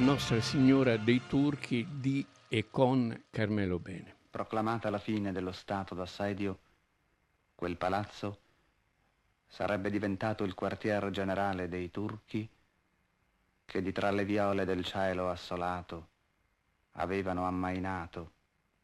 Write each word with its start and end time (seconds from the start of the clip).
Nostra 0.00 0.40
Signora 0.40 0.96
dei 0.96 1.20
Turchi 1.28 1.86
di 2.00 2.26
e 2.48 2.70
con 2.70 3.24
Carmelo 3.28 3.78
Bene. 3.78 4.16
Proclamata 4.30 4.88
la 4.88 4.98
fine 4.98 5.30
dello 5.30 5.52
Stato 5.52 5.94
d'assedio, 5.94 6.58
quel 7.54 7.76
palazzo 7.76 8.38
sarebbe 9.46 9.90
diventato 9.90 10.44
il 10.44 10.54
quartier 10.54 11.10
generale 11.10 11.68
dei 11.68 11.90
turchi 11.90 12.48
che 13.66 13.82
di 13.82 13.92
tra 13.92 14.10
le 14.10 14.24
viole 14.24 14.64
del 14.64 14.84
cielo 14.84 15.28
assolato 15.28 16.08
avevano 16.92 17.44
ammainato 17.44 18.32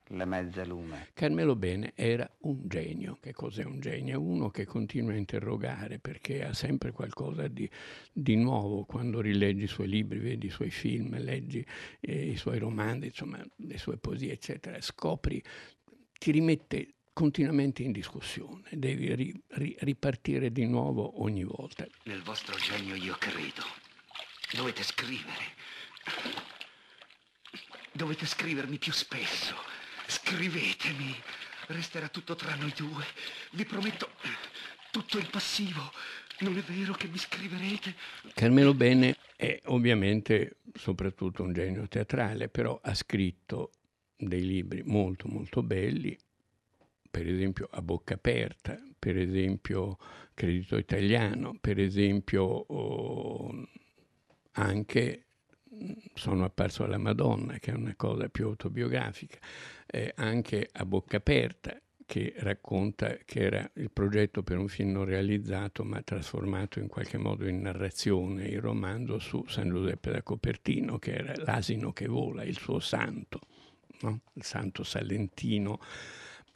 le 0.08 0.24
mezze 0.24 0.64
lume. 0.64 1.08
Carmelo 1.14 1.56
Bene 1.56 1.92
era 1.94 2.28
un 2.42 2.60
genio. 2.64 3.18
Che 3.20 3.32
cos'è 3.32 3.64
un 3.64 3.80
genio? 3.80 4.20
Uno 4.20 4.50
che 4.50 4.64
continua 4.64 5.12
a 5.12 5.16
interrogare 5.16 5.98
perché 5.98 6.44
ha 6.44 6.54
sempre 6.54 6.92
qualcosa 6.92 7.48
di, 7.48 7.68
di 8.12 8.36
nuovo 8.36 8.84
quando 8.84 9.20
rileggi 9.20 9.64
i 9.64 9.68
suoi 9.68 9.88
libri, 9.88 10.18
vedi 10.18 10.46
i 10.46 10.50
suoi 10.50 10.70
film, 10.70 11.18
leggi 11.18 11.64
eh, 12.00 12.30
i 12.30 12.36
suoi 12.36 12.58
romanzi, 12.58 13.06
insomma 13.06 13.44
le 13.56 13.78
sue 13.78 13.96
poesie, 13.96 14.32
eccetera. 14.32 14.80
Scopri, 14.80 15.42
ti 16.18 16.30
rimette 16.30 16.94
continuamente 17.12 17.82
in 17.82 17.92
discussione, 17.92 18.68
devi 18.72 19.14
ri, 19.14 19.42
ri, 19.48 19.74
ripartire 19.80 20.52
di 20.52 20.66
nuovo 20.66 21.22
ogni 21.22 21.44
volta. 21.44 21.86
Nel 22.04 22.22
vostro 22.22 22.56
genio 22.56 22.94
io 22.94 23.16
credo. 23.18 23.64
Dovete 24.52 24.82
scrivere. 24.82 25.54
Dovete 27.92 28.26
scrivermi 28.26 28.76
più 28.78 28.92
spesso. 28.92 29.54
Scrivetemi. 30.16 31.14
Resterà 31.68 32.08
tutto 32.08 32.34
tra 32.36 32.54
noi 32.54 32.72
due. 32.74 33.04
Vi 33.52 33.66
prometto 33.66 34.10
tutto 34.90 35.18
il 35.18 35.28
passivo. 35.28 35.92
Non 36.38 36.56
è 36.56 36.62
vero 36.62 36.94
che 36.94 37.06
mi 37.06 37.18
scriverete? 37.18 37.94
Carmelo 38.34 38.72
Bene 38.72 39.16
è 39.36 39.60
ovviamente 39.66 40.58
soprattutto 40.74 41.42
un 41.42 41.52
genio 41.52 41.86
teatrale, 41.86 42.48
però 42.48 42.78
ha 42.82 42.94
scritto 42.94 43.72
dei 44.16 44.44
libri 44.44 44.82
molto 44.84 45.28
molto 45.28 45.62
belli, 45.62 46.16
per 47.10 47.28
esempio 47.28 47.68
A 47.70 47.82
bocca 47.82 48.14
aperta, 48.14 48.78
per 48.98 49.18
esempio 49.18 49.98
Credito 50.32 50.76
italiano, 50.76 51.56
per 51.60 51.78
esempio 51.78 52.42
oh, 52.44 53.68
anche 54.52 55.26
sono 56.14 56.44
apparso 56.44 56.84
alla 56.84 56.98
Madonna, 56.98 57.58
che 57.58 57.72
è 57.72 57.74
una 57.74 57.94
cosa 57.96 58.28
più 58.28 58.46
autobiografica, 58.46 59.38
eh, 59.96 60.12
anche 60.16 60.68
a 60.70 60.84
bocca 60.84 61.16
aperta, 61.16 61.80
che 62.04 62.34
racconta 62.36 63.16
che 63.24 63.40
era 63.40 63.68
il 63.74 63.90
progetto 63.90 64.42
per 64.42 64.58
un 64.58 64.68
film 64.68 64.92
non 64.92 65.06
realizzato 65.06 65.82
ma 65.82 66.00
trasformato 66.02 66.78
in 66.78 66.86
qualche 66.86 67.18
modo 67.18 67.48
in 67.48 67.62
narrazione, 67.62 68.46
il 68.46 68.60
romanzo 68.60 69.18
su 69.18 69.44
San 69.48 69.70
Giuseppe 69.70 70.12
da 70.12 70.22
Copertino, 70.22 70.98
che 70.98 71.14
era 71.14 71.32
l'asino 71.38 71.92
che 71.92 72.06
vola, 72.06 72.44
il 72.44 72.56
suo 72.56 72.78
santo, 72.78 73.40
no? 74.02 74.20
il 74.34 74.44
santo 74.44 74.84
salentino 74.84 75.80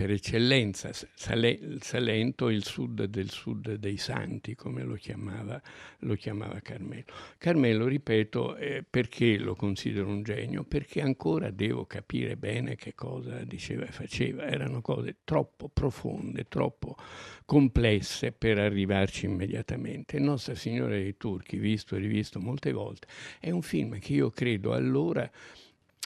per 0.01 0.13
eccellenza, 0.13 0.93
Salento 1.13 2.49
il 2.49 2.65
sud 2.65 3.05
del 3.05 3.29
sud 3.29 3.75
dei 3.75 3.99
santi, 3.99 4.55
come 4.55 4.83
lo 4.83 4.95
chiamava, 4.95 5.61
lo 5.99 6.15
chiamava 6.15 6.59
Carmelo. 6.61 7.05
Carmelo, 7.37 7.87
ripeto, 7.87 8.57
eh, 8.57 8.83
perché 8.89 9.37
lo 9.37 9.55
considero 9.55 10.09
un 10.09 10.23
genio? 10.23 10.65
Perché 10.65 11.03
ancora 11.03 11.51
devo 11.51 11.85
capire 11.85 12.39
bene 12.39 12.77
che 12.77 12.95
cosa 12.95 13.45
diceva 13.45 13.85
e 13.85 13.93
faceva. 13.93 14.47
Erano 14.47 14.81
cose 14.81 15.19
troppo 15.23 15.69
profonde, 15.69 16.45
troppo 16.49 16.97
complesse 17.45 18.33
per 18.33 18.59
arrivarci 18.59 19.27
immediatamente. 19.27 20.19
Nostra 20.19 20.55
Signora 20.55 20.95
dei 20.95 21.19
Turchi, 21.19 21.59
visto 21.59 21.95
e 21.95 21.99
rivisto 21.99 22.41
molte 22.41 22.73
volte, 22.73 23.07
è 23.39 23.51
un 23.51 23.61
film 23.61 23.99
che 23.99 24.15
io 24.15 24.31
credo 24.31 24.73
allora 24.73 25.31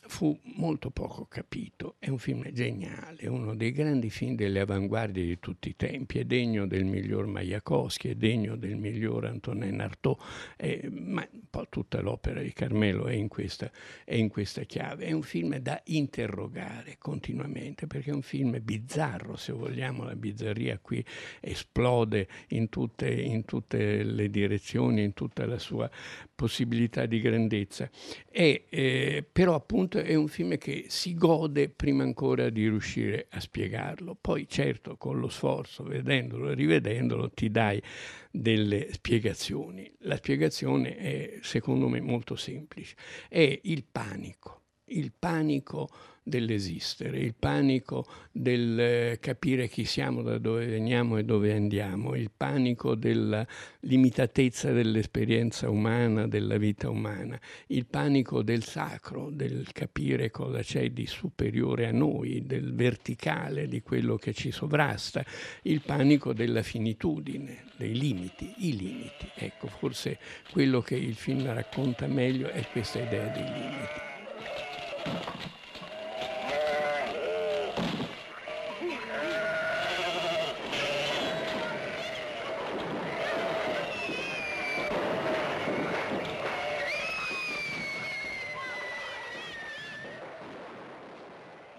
fu 0.06 0.38
molto 0.56 0.90
poco 0.90 1.26
capito. 1.26 1.96
È 1.98 2.08
un 2.08 2.18
film 2.18 2.50
geniale, 2.52 3.26
uno 3.26 3.54
dei 3.54 3.72
grandi 3.72 4.10
film 4.10 4.34
delle 4.34 4.60
avanguardie 4.60 5.24
di 5.24 5.38
tutti 5.40 5.68
i 5.70 5.76
tempi, 5.76 6.18
è 6.18 6.24
degno 6.24 6.66
del 6.66 6.84
miglior 6.84 7.26
Majakowski, 7.26 8.10
è 8.10 8.14
degno 8.14 8.56
del 8.56 8.76
miglior 8.76 9.24
Antonin 9.26 9.80
Artaud, 9.80 10.18
eh, 10.56 10.88
ma 10.90 11.26
un 11.30 11.40
po' 11.50 11.66
tutta 11.68 12.00
l'opera 12.00 12.40
di 12.40 12.52
Carmelo 12.52 13.06
è 13.06 13.14
in, 13.14 13.28
questa, 13.28 13.70
è 14.04 14.14
in 14.14 14.28
questa 14.28 14.62
chiave. 14.62 15.06
È 15.06 15.12
un 15.12 15.22
film 15.22 15.56
da 15.56 15.80
interrogare 15.86 16.96
continuamente, 16.98 17.86
perché 17.86 18.10
è 18.10 18.14
un 18.14 18.22
film 18.22 18.58
bizzarro, 18.62 19.36
se 19.36 19.52
vogliamo, 19.52 20.04
la 20.04 20.16
bizzarria 20.16 20.78
qui 20.80 21.04
esplode 21.40 22.28
in 22.48 22.68
tutte, 22.68 23.10
in 23.10 23.44
tutte 23.44 24.02
le 24.02 24.30
direzioni, 24.30 25.02
in 25.02 25.14
tutta 25.14 25.46
la 25.46 25.58
sua 25.58 25.90
possibilità 26.34 27.06
di 27.06 27.20
grandezza. 27.20 27.88
E, 28.30 28.64
eh, 28.68 29.24
però 29.30 29.54
appunto 29.54 29.83
è 29.88 30.14
un 30.14 30.28
film 30.28 30.56
che 30.58 30.86
si 30.88 31.14
gode 31.14 31.68
prima 31.68 32.02
ancora 32.02 32.50
di 32.50 32.68
riuscire 32.68 33.26
a 33.30 33.40
spiegarlo. 33.40 34.16
Poi 34.20 34.46
certo 34.48 34.96
con 34.96 35.18
lo 35.18 35.28
sforzo, 35.28 35.82
vedendolo 35.84 36.50
e 36.50 36.54
rivedendolo, 36.54 37.30
ti 37.30 37.50
dai 37.50 37.82
delle 38.30 38.92
spiegazioni. 38.92 39.92
La 40.00 40.16
spiegazione 40.16 40.96
è 40.96 41.38
secondo 41.42 41.88
me 41.88 42.00
molto 42.00 42.36
semplice. 42.36 42.96
È 43.28 43.60
il 43.64 43.84
panico. 43.90 44.62
Il 44.86 45.12
panico 45.18 45.88
dell'esistere, 46.26 47.18
il 47.18 47.34
panico 47.38 48.06
del 48.32 48.80
eh, 48.80 49.18
capire 49.20 49.68
chi 49.68 49.84
siamo, 49.84 50.22
da 50.22 50.38
dove 50.38 50.64
veniamo 50.64 51.18
e 51.18 51.24
dove 51.24 51.52
andiamo, 51.52 52.16
il 52.16 52.30
panico 52.34 52.94
della 52.94 53.46
limitatezza 53.80 54.72
dell'esperienza 54.72 55.68
umana, 55.68 56.26
della 56.26 56.56
vita 56.56 56.88
umana, 56.88 57.38
il 57.68 57.84
panico 57.84 58.42
del 58.42 58.64
sacro, 58.64 59.28
del 59.30 59.68
capire 59.72 60.30
cosa 60.30 60.62
c'è 60.62 60.90
di 60.90 61.06
superiore 61.06 61.86
a 61.86 61.92
noi, 61.92 62.46
del 62.46 62.74
verticale, 62.74 63.68
di 63.68 63.82
quello 63.82 64.16
che 64.16 64.32
ci 64.32 64.50
sovrasta, 64.50 65.24
il 65.62 65.82
panico 65.82 66.32
della 66.32 66.62
finitudine, 66.62 67.64
dei 67.76 67.96
limiti, 67.96 68.54
i 68.60 68.76
limiti. 68.76 69.28
Ecco, 69.34 69.66
forse 69.66 70.18
quello 70.50 70.80
che 70.80 70.96
il 70.96 71.14
film 71.14 71.52
racconta 71.52 72.06
meglio 72.06 72.48
è 72.48 72.66
questa 72.72 73.00
idea 73.00 73.28
dei 73.28 73.44
limiti. 73.44 75.43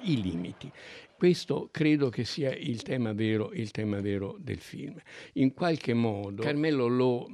I 0.05 0.21
limiti. 0.21 0.71
Questo 1.17 1.69
credo 1.71 2.09
che 2.09 2.25
sia 2.25 2.53
il 2.53 2.81
tema 2.81 3.13
vero, 3.13 3.51
il 3.53 3.71
tema 3.71 4.01
vero 4.01 4.37
del 4.39 4.59
film. 4.59 4.99
In 5.33 5.53
qualche 5.53 5.93
modo 5.93 6.43
Carmelo 6.43 6.87
lo, 6.87 7.29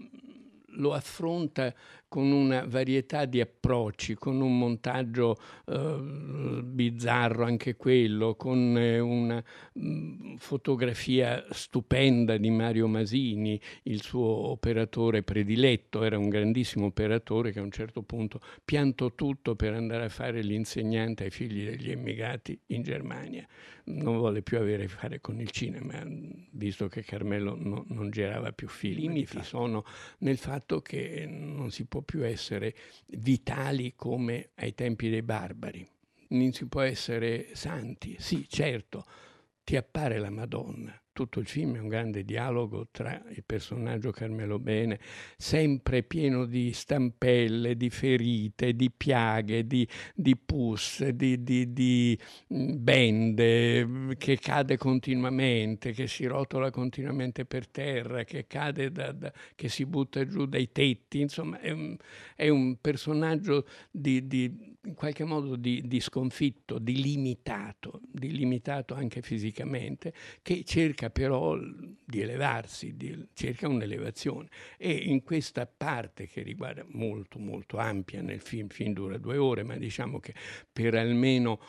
lo 0.65 0.93
affronta 0.93 1.73
con 2.11 2.29
una 2.33 2.65
varietà 2.67 3.23
di 3.23 3.39
approcci, 3.39 4.15
con 4.15 4.41
un 4.41 4.57
montaggio 4.57 5.37
eh, 5.65 6.61
bizzarro 6.61 7.45
anche 7.45 7.77
quello, 7.77 8.35
con 8.35 8.77
eh, 8.77 8.99
una 8.99 9.41
mh, 9.71 9.81
mm, 9.81 10.35
fotografia 10.35 11.45
stupenda 11.51 12.35
di 12.35 12.49
Mario 12.49 12.87
Masini, 12.87 13.57
il 13.83 14.01
suo 14.01 14.49
operatore 14.49 15.23
prediletto, 15.23 16.03
era 16.03 16.17
un 16.17 16.27
grandissimo 16.27 16.87
operatore 16.87 17.53
che 17.53 17.59
a 17.59 17.63
un 17.63 17.71
certo 17.71 18.01
punto 18.01 18.41
piantò 18.65 19.15
tutto 19.15 19.55
per 19.55 19.73
andare 19.73 20.03
a 20.03 20.09
fare 20.09 20.41
l'insegnante 20.41 21.23
ai 21.23 21.31
figli 21.31 21.63
degli 21.63 21.91
emigrati 21.91 22.59
in 22.67 22.83
Germania. 22.83 23.47
Non 23.83 24.17
vuole 24.17 24.41
più 24.41 24.57
avere 24.57 24.83
a 24.83 24.87
che 24.87 24.89
fare 24.89 25.21
con 25.21 25.39
il 25.39 25.49
cinema, 25.49 26.03
visto 26.51 26.89
che 26.89 27.03
Carmelo 27.03 27.55
no, 27.57 27.85
non 27.87 28.09
girava 28.09 28.51
più 28.51 28.67
film. 28.67 28.97
I 28.97 29.01
limiti 29.07 29.41
sono 29.43 29.85
nel 30.19 30.37
fatto 30.37 30.81
che 30.81 31.25
non 31.25 31.71
si 31.71 31.85
può 31.85 32.00
più 32.01 32.25
essere 32.25 32.75
vitali 33.07 33.93
come 33.95 34.51
ai 34.55 34.73
tempi 34.73 35.09
dei 35.09 35.21
barbari. 35.21 35.87
Non 36.29 36.51
si 36.53 36.65
può 36.67 36.81
essere 36.81 37.49
santi. 37.53 38.15
Sì, 38.19 38.47
certo, 38.47 39.05
ti 39.63 39.75
appare 39.75 40.17
la 40.17 40.29
Madonna, 40.29 40.99
tutto 41.13 41.39
il 41.39 41.47
film 41.47 41.75
è 41.75 41.79
un 41.79 41.87
grande 41.87 42.23
dialogo 42.23 42.87
tra 42.91 43.21
il 43.29 43.43
personaggio 43.45 44.11
Carmelo 44.11 44.59
Bene, 44.59 44.99
sempre 45.37 46.03
pieno 46.03 46.45
di 46.45 46.71
stampelle, 46.73 47.75
di 47.75 47.89
ferite, 47.89 48.73
di 48.75 48.89
piaghe, 48.91 49.67
di, 49.67 49.87
di 50.15 50.37
pus, 50.37 51.05
di, 51.07 51.43
di, 51.43 51.73
di, 51.73 52.17
mm, 52.53 52.71
bende, 52.77 54.15
che 54.17 54.37
cade 54.37 54.77
continuamente, 54.77 55.91
che 55.91 56.07
si 56.07 56.25
rotola 56.25 56.71
continuamente 56.71 57.45
per 57.45 57.67
terra, 57.67 58.23
che 58.23 58.47
cade 58.47 58.91
da, 58.91 59.11
da, 59.11 59.31
che 59.55 59.69
si 59.69 59.85
butta 59.85 60.25
giù 60.25 60.45
dai 60.45 60.71
tetti, 60.71 61.19
insomma 61.19 61.59
è 61.59 61.71
un, 61.71 61.95
è 62.35 62.47
un 62.47 62.77
personaggio 62.79 63.67
di, 63.91 64.25
in 64.83 64.95
qualche 64.95 65.23
modo 65.23 65.55
di 65.55 65.99
sconfitto, 65.99 66.79
di 66.79 67.01
limitato, 67.01 68.01
di 68.09 68.31
limitato 68.31 68.93
anche 68.93 69.21
fisicamente, 69.21 70.13
che 70.41 70.63
cerca 70.63 71.00
cerca 71.01 71.09
però 71.09 71.57
di 71.57 72.21
elevarsi, 72.21 72.95
di, 72.95 73.27
cerca 73.33 73.67
un'elevazione 73.67 74.49
e 74.77 74.91
in 74.91 75.23
questa 75.23 75.65
parte 75.65 76.27
che 76.27 76.43
riguarda 76.43 76.85
molto 76.89 77.39
molto 77.39 77.77
ampia 77.77 78.21
nel 78.21 78.41
film, 78.41 78.67
il 78.67 78.73
film 78.73 78.93
dura 78.93 79.17
due 79.17 79.37
ore, 79.37 79.63
ma 79.63 79.75
diciamo 79.75 80.19
che 80.19 80.35
per 80.71 80.93
almeno 80.93 81.59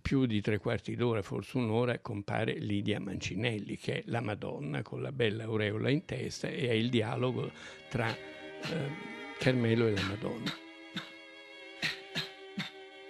più 0.00 0.24
di 0.26 0.40
tre 0.40 0.58
quarti 0.58 0.96
d'ora, 0.96 1.20
forse 1.22 1.58
un'ora, 1.58 1.98
compare 1.98 2.54
Lidia 2.54 2.98
Mancinelli, 2.98 3.76
che 3.76 3.98
è 3.98 4.02
la 4.06 4.20
Madonna 4.20 4.82
con 4.82 5.02
la 5.02 5.12
bella 5.12 5.44
aureola 5.44 5.90
in 5.90 6.04
testa 6.04 6.48
e 6.48 6.68
è 6.68 6.72
il 6.72 6.88
dialogo 6.88 7.50
tra 7.90 8.08
eh, 8.08 9.36
Carmelo 9.38 9.86
e 9.86 9.92
la 9.92 10.02
Madonna. 10.02 10.50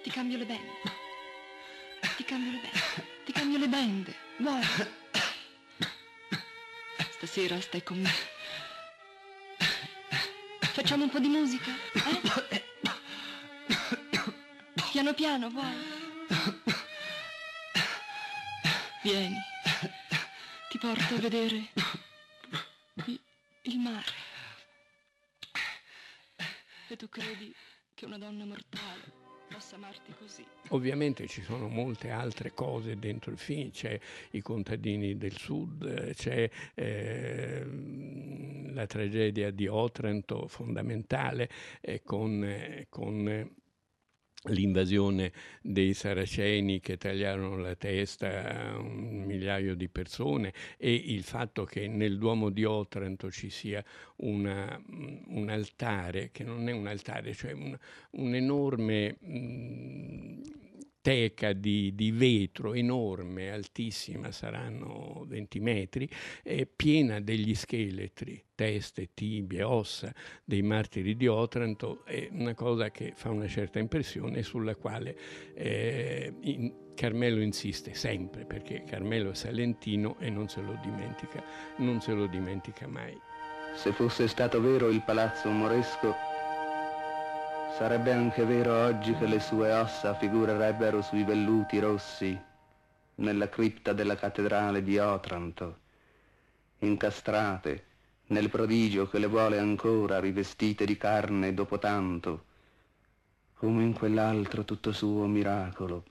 Ti 0.03 0.09
cambio 0.09 0.37
le 0.37 0.45
bende. 0.45 0.71
Ti 2.17 2.23
cambio 2.23 2.51
le 2.51 2.57
bende. 2.57 3.07
Ti 3.25 3.31
cambio 3.31 3.57
le 3.57 3.67
bende. 3.67 4.13
Vuoi? 4.39 4.97
Stasera 7.19 7.59
stai 7.59 7.83
con 7.83 7.99
me. 7.99 8.09
Facciamo 10.71 11.03
un 11.03 11.09
po' 11.09 11.19
di 11.19 11.27
musica, 11.27 11.69
eh? 12.49 12.63
Piano 14.89 15.13
piano, 15.13 15.49
vuoi? 15.49 15.75
Vieni, 19.03 19.35
ti 20.69 20.77
porto 20.77 21.15
a 21.15 21.17
vedere 21.19 21.67
il, 23.63 23.79
mare. 23.79 24.13
E 26.87 26.95
tu 26.95 27.09
credi 27.09 27.53
che 27.95 28.05
una 28.05 28.17
donna 28.17 28.45
mortale 28.45 29.28
possa 29.59 29.75
amarti 29.75 30.13
così? 30.17 30.45
Ovviamente 30.69 31.27
ci 31.27 31.41
sono 31.41 31.67
molte 31.67 32.11
altre 32.11 32.53
cose 32.53 32.97
dentro 32.97 33.31
il 33.31 33.37
film, 33.37 33.71
c'è 33.71 33.99
i 34.31 34.41
contadini 34.41 35.17
del 35.17 35.37
sud, 35.37 36.13
c'è 36.13 36.49
eh, 36.75 37.65
la 38.71 38.85
tragedia 38.85 39.51
di 39.51 39.67
Otranto 39.67 40.47
fondamentale 40.47 41.49
eh, 41.81 42.01
con, 42.03 42.41
eh, 42.41 42.87
con 42.89 43.51
l'invasione 44.43 45.31
dei 45.61 45.93
saraceni 45.93 46.79
che 46.79 46.97
tagliarono 46.97 47.57
la 47.57 47.75
testa 47.75 48.71
a 48.71 48.77
un 48.77 49.23
migliaio 49.25 49.75
di 49.75 49.89
persone 49.89 50.53
e 50.77 50.93
il 50.93 51.23
fatto 51.23 51.65
che 51.65 51.87
nel 51.87 52.17
Duomo 52.17 52.49
di 52.49 52.63
Otranto 52.63 53.29
ci 53.29 53.49
sia 53.49 53.83
una, 54.17 54.81
un 55.27 55.49
altare, 55.49 56.29
che 56.31 56.43
non 56.43 56.69
è 56.69 56.71
un 56.71 56.87
altare, 56.87 57.33
cioè 57.33 57.51
un, 57.51 57.77
un 58.11 58.35
enorme... 58.35 59.17
Mh, 59.19 60.67
teca 61.01 61.53
di, 61.53 61.93
di, 61.95 62.11
vetro 62.11 62.73
enorme, 62.73 63.51
altissima, 63.51 64.31
saranno 64.31 65.23
20 65.27 65.59
metri, 65.59 66.09
eh, 66.43 66.65
piena 66.65 67.19
degli 67.19 67.55
scheletri, 67.55 68.43
teste, 68.55 69.09
tibie, 69.13 69.63
ossa 69.63 70.13
dei 70.43 70.61
martiri 70.61 71.15
di 71.15 71.27
Otranto, 71.27 72.03
è 72.05 72.27
una 72.31 72.53
cosa 72.53 72.91
che 72.91 73.13
fa 73.15 73.29
una 73.29 73.47
certa 73.47 73.79
impressione 73.79 74.43
sulla 74.43 74.75
quale 74.75 75.17
eh, 75.53 76.33
in, 76.41 76.87
Carmelo 76.99 77.39
insiste 77.39 77.93
sempre, 77.93 78.43
perché 78.43 78.83
Carmelo 78.83 79.31
è 79.31 79.33
salentino 79.33 80.17
e 80.19 80.29
non 80.29 80.49
se 80.49 80.59
lo 80.59 80.77
dimentica, 80.83 81.41
non 81.77 82.01
se 82.01 82.11
lo 82.11 82.27
dimentica 82.27 82.87
mai. 82.87 83.17
Se 83.75 83.93
fosse 83.93 84.27
stato 84.27 84.59
vero 84.59 84.89
il 84.89 85.01
palazzo 85.05 85.49
moresco, 85.49 86.13
Sarebbe 87.79 88.11
anche 88.11 88.43
vero 88.43 88.75
oggi 88.75 89.15
che 89.15 89.25
le 89.25 89.39
sue 89.39 89.71
ossa 89.71 90.13
figurerebbero 90.13 91.01
sui 91.01 91.23
velluti 91.23 91.79
rossi 91.79 92.37
nella 93.15 93.47
cripta 93.47 93.93
della 93.93 94.17
cattedrale 94.17 94.83
di 94.83 94.97
Otranto, 94.97 95.77
incastrate 96.79 97.85
nel 98.27 98.49
prodigio 98.49 99.07
che 99.07 99.17
le 99.17 99.27
vuole 99.27 99.59
ancora 99.59 100.19
rivestite 100.19 100.83
di 100.83 100.97
carne 100.97 101.53
dopo 101.53 101.79
tanto, 101.79 102.43
come 103.55 103.83
in 103.83 103.93
quell'altro 103.93 104.65
tutto 104.65 104.91
suo 104.91 105.25
miracolo 105.25 106.03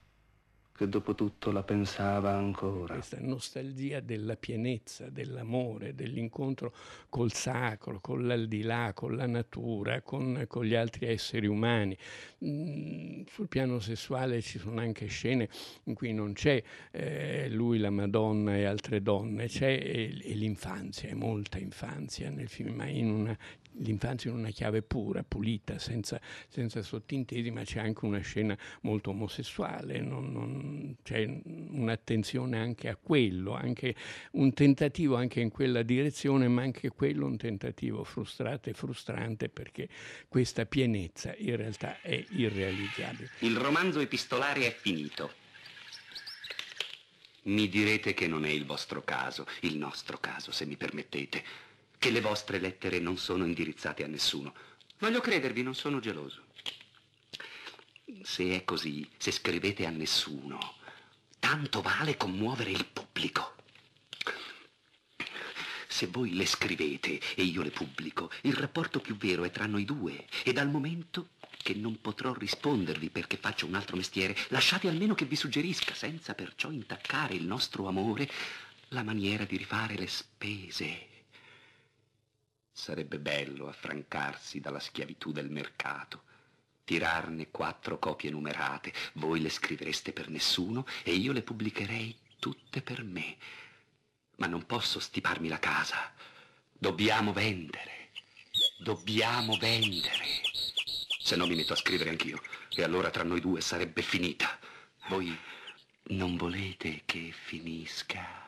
che 0.78 0.88
dopo 0.88 1.16
tutto 1.16 1.50
la 1.50 1.64
pensava 1.64 2.34
ancora. 2.34 2.94
Questa 2.94 3.16
nostalgia 3.19 3.98
della 3.98 4.36
pienezza, 4.36 5.08
dell'amore, 5.10 5.92
dell'incontro 5.96 6.72
col 7.08 7.32
sacro, 7.32 7.98
con 8.00 8.28
l'aldilà, 8.28 8.92
con 8.94 9.16
la 9.16 9.26
natura, 9.26 10.02
con, 10.02 10.44
con 10.46 10.64
gli 10.64 10.76
altri 10.76 11.06
esseri 11.06 11.48
umani. 11.48 11.98
Mm, 12.44 13.22
sul 13.28 13.48
piano 13.48 13.80
sessuale 13.80 14.40
ci 14.40 14.60
sono 14.60 14.78
anche 14.78 15.06
scene 15.06 15.48
in 15.84 15.94
cui 15.94 16.12
non 16.12 16.32
c'è 16.34 16.62
eh, 16.92 17.48
lui, 17.50 17.78
la 17.78 17.90
Madonna 17.90 18.56
e 18.56 18.64
altre 18.64 19.02
donne, 19.02 19.48
c'è 19.48 19.80
e, 19.82 20.16
e 20.22 20.34
l'infanzia, 20.34 21.08
è 21.08 21.14
molta 21.14 21.58
infanzia 21.58 22.30
nel 22.30 22.48
film, 22.48 22.76
ma 22.76 22.86
in 22.86 23.10
una 23.10 23.36
l'infanzia 23.78 24.30
in 24.30 24.36
una 24.36 24.50
chiave 24.50 24.82
pura, 24.82 25.22
pulita, 25.22 25.78
senza, 25.78 26.20
senza 26.48 26.82
sottintesi, 26.82 27.50
ma 27.50 27.62
c'è 27.62 27.80
anche 27.80 28.04
una 28.04 28.20
scena 28.20 28.56
molto 28.82 29.10
omosessuale, 29.10 30.00
non, 30.00 30.32
non, 30.32 30.96
c'è 31.02 31.26
un'attenzione 31.44 32.58
anche 32.58 32.88
a 32.88 32.96
quello, 32.96 33.54
anche 33.54 33.94
un 34.32 34.52
tentativo 34.52 35.16
anche 35.16 35.40
in 35.40 35.50
quella 35.50 35.82
direzione, 35.82 36.48
ma 36.48 36.62
anche 36.62 36.90
quello 36.90 37.26
un 37.26 37.36
tentativo 37.36 38.04
frustrato 38.04 38.70
e 38.70 38.72
frustrante 38.72 39.48
perché 39.48 39.88
questa 40.28 40.66
pienezza 40.66 41.34
in 41.36 41.56
realtà 41.56 42.00
è 42.00 42.25
irrealizzabile. 42.30 43.30
Il 43.40 43.56
romanzo 43.56 44.00
epistolare 44.00 44.66
è 44.66 44.75
finito. 44.75 45.46
Mi 47.42 47.69
direte 47.69 48.12
che 48.12 48.26
non 48.26 48.44
è 48.44 48.50
il 48.50 48.66
vostro 48.66 49.02
caso, 49.02 49.46
il 49.60 49.76
nostro 49.78 50.19
caso, 50.19 50.50
se 50.52 50.66
mi 50.66 50.76
permettete 50.76 51.42
che 51.98 52.10
le 52.10 52.20
vostre 52.20 52.60
lettere 52.60 53.00
non 53.00 53.18
sono 53.18 53.44
indirizzate 53.44 54.04
a 54.04 54.06
nessuno. 54.06 54.54
Voglio 54.98 55.20
credervi, 55.20 55.62
non 55.62 55.74
sono 55.74 55.98
geloso. 56.00 56.44
Se 58.22 58.54
è 58.54 58.64
così, 58.64 59.08
se 59.16 59.32
scrivete 59.32 59.84
a 59.84 59.90
nessuno, 59.90 60.76
tanto 61.38 61.82
vale 61.82 62.16
commuovere 62.16 62.70
il 62.70 62.86
pubblico. 62.86 63.54
Se 65.88 66.06
voi 66.06 66.34
le 66.34 66.46
scrivete 66.46 67.20
e 67.34 67.42
io 67.42 67.62
le 67.62 67.70
pubblico, 67.70 68.30
il 68.42 68.54
rapporto 68.54 69.00
più 69.00 69.16
vero 69.16 69.44
è 69.44 69.50
tra 69.50 69.66
noi 69.66 69.84
due 69.84 70.26
e 70.44 70.52
dal 70.52 70.70
momento 70.70 71.30
che 71.56 71.74
non 71.74 72.00
potrò 72.00 72.32
rispondervi 72.32 73.10
perché 73.10 73.37
faccio 73.37 73.66
un 73.66 73.75
altro 73.75 73.96
mestiere, 73.96 74.37
lasciate 74.49 74.88
almeno 74.88 75.14
che 75.14 75.25
vi 75.25 75.34
suggerisca, 75.34 75.94
senza 75.94 76.34
perciò 76.34 76.70
intaccare 76.70 77.34
il 77.34 77.44
nostro 77.44 77.88
amore, 77.88 78.30
la 78.88 79.02
maniera 79.02 79.44
di 79.44 79.56
rifare 79.56 79.96
le 79.96 80.06
spese 80.06 81.07
Sarebbe 82.78 83.18
bello 83.18 83.66
affrancarsi 83.66 84.61
dalla 84.61 84.78
schiavitù 84.78 85.32
del 85.32 85.50
mercato, 85.50 86.23
tirarne 86.85 87.50
quattro 87.50 87.99
copie 87.99 88.30
numerate, 88.30 88.94
voi 89.14 89.40
le 89.40 89.50
scrivereste 89.50 90.12
per 90.12 90.30
nessuno 90.30 90.87
e 91.02 91.12
io 91.12 91.32
le 91.32 91.42
pubblicherei 91.42 92.16
tutte 92.38 92.80
per 92.80 93.02
me. 93.02 93.37
Ma 94.37 94.47
non 94.47 94.64
posso 94.64 95.00
stiparmi 95.00 95.49
la 95.49 95.58
casa. 95.58 96.14
Dobbiamo 96.73 97.32
vendere. 97.32 98.11
Dobbiamo 98.78 99.56
vendere. 99.56 100.25
Se 101.18 101.35
no 101.35 101.49
mi 101.49 101.56
metto 101.56 101.73
a 101.73 101.76
scrivere 101.76 102.11
anch'io 102.11 102.40
e 102.70 102.85
allora 102.85 103.11
tra 103.11 103.25
noi 103.25 103.40
due 103.40 103.61
sarebbe 103.61 104.02
finita. 104.02 104.56
Voi 105.08 105.37
non 106.11 106.37
volete 106.37 107.02
che 107.04 107.32
finisca? 107.32 108.48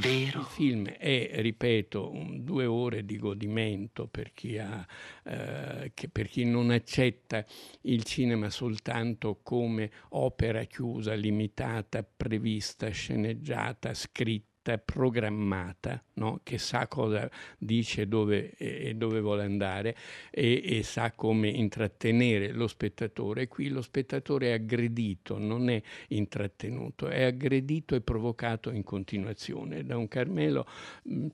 Vero. 0.00 0.40
Il 0.40 0.46
film 0.46 0.88
è, 0.88 1.30
ripeto, 1.34 2.12
due 2.36 2.64
ore 2.64 3.04
di 3.04 3.18
godimento 3.18 4.06
per 4.06 4.32
chi, 4.32 4.58
ha, 4.58 4.86
eh, 5.24 5.92
per 6.10 6.28
chi, 6.28 6.44
non 6.44 6.70
accetta 6.70 7.44
il 7.82 8.04
cinema 8.04 8.50
soltanto 8.50 9.40
come 9.42 9.90
opera 10.10 10.64
chiusa, 10.64 11.12
limitata, 11.14 12.02
prevista, 12.02 12.88
sceneggiata, 12.88 13.94
scritta 13.94 14.49
programmata, 14.78 16.02
no? 16.14 16.40
che 16.42 16.58
sa 16.58 16.86
cosa 16.86 17.28
dice 17.58 18.06
dove, 18.06 18.52
e 18.56 18.94
dove 18.94 19.20
vuole 19.20 19.44
andare 19.44 19.96
e, 20.30 20.60
e, 20.62 20.82
sa 20.82 21.12
come 21.12 21.48
intrattenere 21.48 22.52
lo 22.52 22.66
spettatore. 22.66 23.48
Qui 23.48 23.68
lo 23.68 23.82
spettatore 23.82 24.48
è 24.48 24.52
aggredito, 24.52 25.38
non 25.38 25.70
è 25.70 25.82
intrattenuto, 26.08 27.08
è 27.08 27.22
aggredito 27.22 27.94
e 27.94 28.00
provocato 28.02 28.70
in 28.70 28.84
continuazione 28.84 29.84
da 29.84 29.96
un 29.96 30.08
Carmelo 30.08 30.66
mh, 31.04 31.26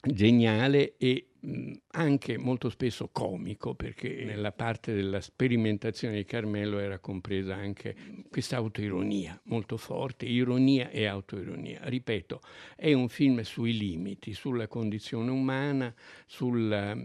geniale 0.00 0.96
e 0.96 1.31
anche 1.92 2.38
molto 2.38 2.70
spesso 2.70 3.08
comico, 3.10 3.74
perché 3.74 4.22
nella 4.24 4.52
parte 4.52 4.94
della 4.94 5.20
sperimentazione 5.20 6.16
di 6.16 6.24
Carmelo 6.24 6.78
era 6.78 6.98
compresa 6.98 7.54
anche 7.54 7.96
questa 8.30 8.56
autoironia 8.56 9.40
molto 9.44 9.76
forte, 9.76 10.26
ironia 10.26 10.90
e 10.90 11.06
autoironia. 11.06 11.80
Ripeto, 11.82 12.40
è 12.76 12.92
un 12.92 13.08
film 13.08 13.40
sui 13.42 13.76
limiti, 13.76 14.34
sulla 14.34 14.68
condizione 14.68 15.30
umana, 15.30 15.92
sulla 16.26 16.96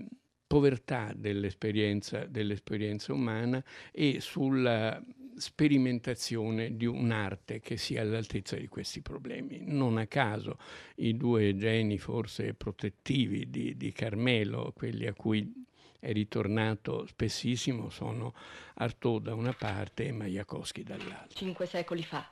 povertà 0.45 1.13
dell'esperienza, 1.15 2.25
dell'esperienza 2.25 3.13
umana 3.13 3.61
e 3.91 4.19
sulla 4.21 5.03
sperimentazione 5.37 6.75
di 6.75 6.85
un'arte 6.85 7.59
che 7.59 7.77
sia 7.77 8.01
all'altezza 8.01 8.55
di 8.55 8.67
questi 8.67 9.01
problemi. 9.01 9.59
Non 9.61 9.97
a 9.97 10.07
caso 10.07 10.57
i 10.95 11.15
due 11.15 11.55
geni 11.55 11.97
forse 11.97 12.53
protettivi 12.53 13.49
di, 13.49 13.77
di 13.77 13.91
Carmelo, 13.91 14.73
quelli 14.75 15.07
a 15.07 15.13
cui 15.13 15.65
è 15.99 16.11
ritornato 16.11 17.05
spessissimo, 17.07 17.89
sono 17.89 18.33
Artaud 18.75 19.23
da 19.23 19.33
una 19.33 19.53
parte 19.53 20.05
e 20.05 20.11
Majakowski 20.11 20.83
dall'altra. 20.83 21.27
Cinque 21.33 21.65
secoli 21.65 22.03
fa, 22.03 22.29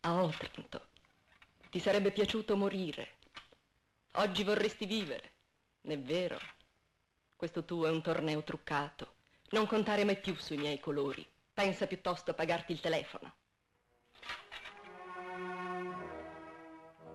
a 0.00 0.22
Otranto, 0.22 0.86
ti 1.70 1.78
sarebbe 1.78 2.10
piaciuto 2.10 2.56
morire. 2.56 3.08
Oggi 4.12 4.44
vorresti 4.44 4.86
vivere, 4.86 5.30
è 5.82 5.98
vero? 5.98 6.38
Questo 7.36 7.64
tuo 7.64 7.86
è 7.86 7.90
un 7.90 8.02
torneo 8.02 8.42
truccato. 8.42 9.14
Non 9.50 9.66
contare 9.66 10.04
mai 10.04 10.18
più 10.18 10.34
sui 10.36 10.56
miei 10.56 10.80
colori. 10.80 11.24
Pensa 11.56 11.86
piuttosto 11.86 12.32
a 12.32 12.34
pagarti 12.34 12.72
il 12.72 12.80
telefono. 12.80 13.32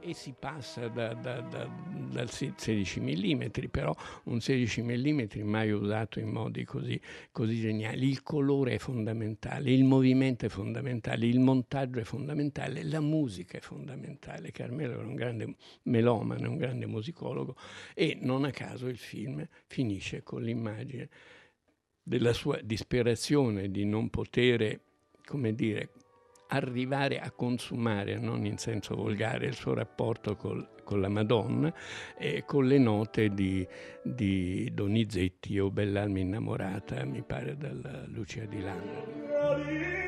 e 0.03 0.15
si 0.15 0.33
passa 0.33 0.88
da, 0.88 1.13
da, 1.13 1.41
da, 1.41 1.69
dal 2.10 2.31
16 2.31 3.00
mm, 3.00 3.43
però 3.69 3.95
un 4.24 4.41
16 4.41 4.81
mm 4.81 5.21
mai 5.43 5.69
usato 5.69 6.19
in 6.19 6.29
modi 6.29 6.65
così, 6.65 7.00
così 7.31 7.60
geniali. 7.60 8.10
Il 8.10 8.24
colore 8.24 8.74
è 8.74 8.77
fondamentale, 8.79 9.71
il 9.71 9.83
movimento 9.83 10.48
è 10.48 10.50
fondamentale, 10.50 11.27
il 11.27 11.39
montaggio 11.39 12.00
è 12.00 12.03
fondamentale, 12.03 12.83
la 12.83 13.00
musica 13.00 13.60
è 13.60 13.62
fondamentale. 13.62 14.50
Carmelo 14.50 14.93
era 14.93 15.05
un 15.05 15.13
grande 15.13 15.55
melomane, 15.83 16.48
un 16.48 16.57
grande 16.57 16.88
musicologo 16.88 17.55
e 17.93 18.17
non 18.19 18.43
a 18.43 18.50
caso 18.50 18.88
il 18.88 18.98
film 18.98 19.48
finisce 19.67 20.24
con 20.24 20.41
l'immagine 20.41 21.10
della 22.03 22.34
sua 22.34 22.60
disperazione 22.63 23.70
di 23.70 23.86
non 23.86 24.10
poter, 24.10 24.79
come 25.25 25.53
dire, 25.53 25.89
arrivare 26.50 27.20
a 27.20 27.31
consumare, 27.31 28.17
non 28.17 28.46
in 28.46 28.58
senso 28.58 28.96
volgare, 28.96 29.48
il 29.48 29.55
suo 29.55 29.74
rapporto 29.74 30.36
col, 30.36 30.67
con 30.84 31.00
la 31.00 31.10
Madonna 31.10 31.74
e 32.17 32.43
con 32.46 32.65
le 32.65 32.77
note 32.77 33.29
di, 33.29 33.65
di 34.03 34.70
Donizetti 34.74 35.60
o 35.60 35.72
Bellalma 35.72 36.20
innamorata, 36.20 37.05
mi 37.05 37.22
pare, 37.22 37.55
dalla 37.58 38.03
Lucia 38.08 38.46
di 38.46 38.62
Landa. 38.62 40.00